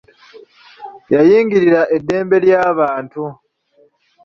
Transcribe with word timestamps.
Yayingirira 1.13 1.81
eddembe 1.95 2.37
ly'abantu. 2.45 3.23